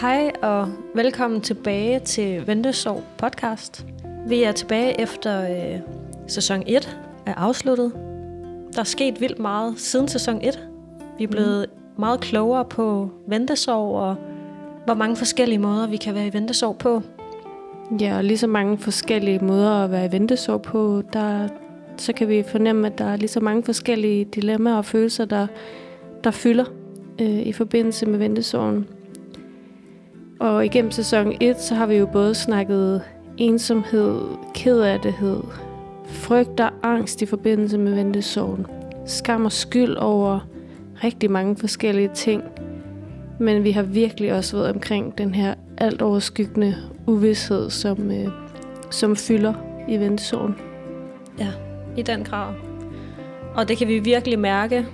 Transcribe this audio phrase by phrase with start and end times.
[0.00, 3.86] Hej og velkommen tilbage til Ventesorg podcast.
[4.26, 5.80] Vi er tilbage efter øh,
[6.26, 7.92] sæson 1 er afsluttet.
[8.74, 10.68] Der er sket vildt meget siden sæson 1.
[11.18, 12.00] Vi er blevet mm.
[12.00, 14.16] meget klogere på ventesorg og
[14.84, 17.02] hvor mange forskellige måder vi kan være i ventesorg på.
[18.00, 21.48] Ja, og lige så mange forskellige måder at være i ventesorg på, der,
[21.96, 25.46] så kan vi fornemme, at der er lige så mange forskellige dilemmaer og følelser, der,
[26.24, 26.64] der fylder
[27.20, 28.86] øh, i forbindelse med ventesorgen.
[30.40, 33.02] Og igennem sæson 1, så har vi jo både snakket
[33.36, 34.20] ensomhed,
[34.54, 35.40] kedattighed,
[36.06, 38.66] frygt og angst i forbindelse med ventesorgen.
[39.06, 40.48] Skam og skyld over
[41.04, 42.42] rigtig mange forskellige ting.
[43.40, 46.74] Men vi har virkelig også været omkring den her alt overskyggende
[47.06, 48.28] uvidshed, som, øh,
[48.90, 49.54] som fylder
[49.88, 50.54] i ventesorgen.
[51.38, 51.48] Ja,
[51.96, 52.54] i den grad.
[53.54, 54.86] Og det kan vi virkelig mærke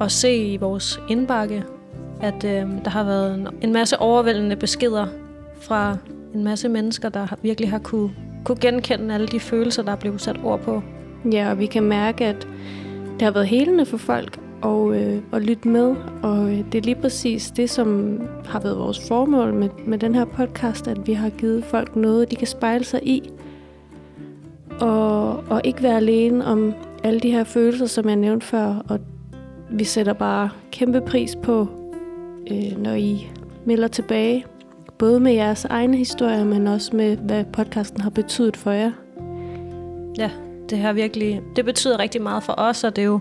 [0.00, 1.64] og se i vores indbakke,
[2.20, 5.06] at øh, der har været en, en masse overvældende beskeder
[5.60, 5.96] fra
[6.34, 8.10] en masse mennesker, der har, virkelig har kunne,
[8.44, 10.82] kunne genkende alle de følelser, der er blevet sat ord på.
[11.32, 12.48] Ja, og vi kan mærke, at
[13.14, 15.96] det har været helende for folk og, øh, og lytte med.
[16.22, 20.14] Og øh, det er lige præcis det, som har været vores formål med, med den
[20.14, 23.30] her podcast, at vi har givet folk noget, de kan spejle sig i.
[24.80, 28.74] Og, og ikke være alene om alle de her følelser, som jeg nævnte før.
[28.88, 29.00] Og
[29.70, 31.68] vi sætter bare kæmpe pris på,
[32.50, 33.30] øh, når I
[33.64, 34.44] melder tilbage.
[34.98, 38.92] Både med jeres egne historier, men også med, hvad podcasten har betydet for jer.
[40.18, 40.30] Ja,
[40.70, 43.20] det har virkelig, det betyder rigtig meget for os, og det er jo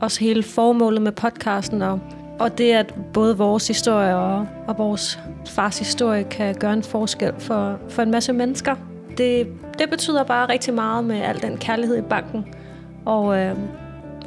[0.00, 2.00] også hele formålet med podcasten, og,
[2.38, 7.32] og det, at både vores historie og, og vores fars historie kan gøre en forskel
[7.38, 8.74] for, for en masse mennesker.
[9.18, 9.46] Det,
[9.78, 12.46] det betyder bare rigtig meget med al den kærlighed i banken.
[13.04, 13.56] Og, øh,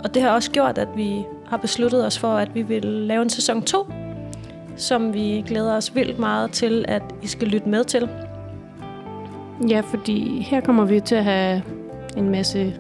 [0.03, 3.21] og det har også gjort, at vi har besluttet os for, at vi vil lave
[3.21, 3.87] en sæson 2,
[4.81, 8.09] som vi glæder os vildt meget til, at I skal lytte med til.
[9.69, 11.61] Ja, fordi her kommer vi til at have
[12.17, 12.73] en masse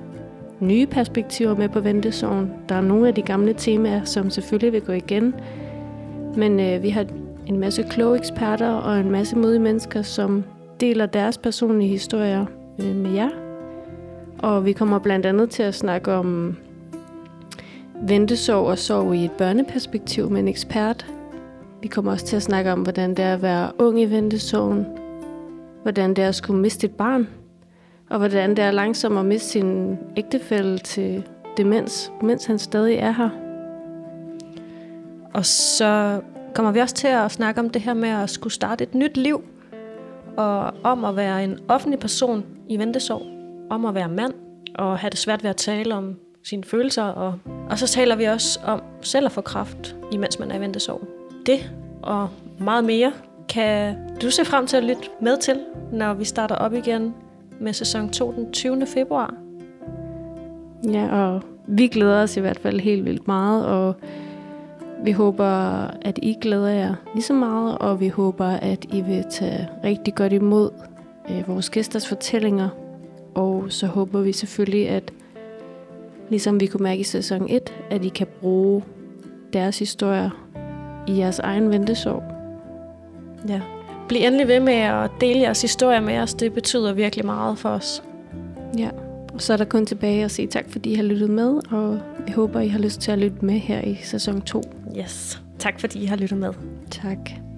[0.59, 2.51] nye perspektiver med på ventesorgen.
[2.69, 5.33] Der er nogle af de gamle temaer, som selvfølgelig vil gå igen.
[6.37, 7.05] Men øh, vi har
[7.47, 10.43] en masse kloge eksperter og en masse modige mennesker, som
[10.79, 12.45] deler deres personlige historier
[12.79, 13.29] øh, med jer.
[14.39, 16.57] Og vi kommer blandt andet til at snakke om
[18.01, 21.05] ventesorg og sorg i et børneperspektiv med en ekspert.
[21.81, 24.85] Vi kommer også til at snakke om, hvordan det er at være ung i ventesorgen,
[25.83, 27.27] hvordan det er at skulle miste et barn,
[28.09, 31.23] og hvordan det er langsomt at miste sin ægtefælle til
[31.57, 33.29] demens, mens han stadig er her.
[35.33, 36.21] Og så
[36.53, 39.17] kommer vi også til at snakke om det her med at skulle starte et nyt
[39.17, 39.43] liv,
[40.37, 43.21] og om at være en offentlig person i ventesorg,
[43.69, 44.33] om at være mand,
[44.75, 48.23] og have det svært ved at tale om sine følelser, og, og så taler vi
[48.23, 51.20] også om selv at få kraft, imens man er i ventesorg.
[51.45, 51.71] Det
[52.01, 52.29] og
[52.59, 53.11] meget mere
[53.49, 55.59] kan du se frem til at lytte med til,
[55.91, 57.13] når vi starter op igen
[57.59, 58.85] med sæson 2 den 20.
[58.85, 59.33] februar.
[60.91, 63.95] Ja, og vi glæder os i hvert fald helt vildt meget, og
[65.03, 65.45] vi håber,
[66.01, 70.15] at I glæder jer lige så meget, og vi håber, at I vil tage rigtig
[70.15, 70.69] godt imod
[71.29, 72.69] øh, vores gæsters fortællinger.
[73.35, 75.13] Og så håber vi selvfølgelig, at
[76.29, 78.83] ligesom vi kunne mærke i sæson 1, at I kan bruge
[79.53, 80.29] deres historier
[81.07, 82.23] i jeres egen ventesorg.
[83.49, 83.61] Ja.
[84.07, 86.33] Bliv endelig ved med at dele jeres historier med os.
[86.33, 88.03] Det betyder virkelig meget for os.
[88.77, 88.89] Ja,
[89.33, 91.99] og så er der kun tilbage at sige tak, fordi I har lyttet med, og
[92.25, 94.63] vi håber, I har lyst til at lytte med her i sæson 2.
[94.99, 95.41] Yes.
[95.59, 96.53] Tak fordi I har lyttet med.
[96.91, 97.50] Tak.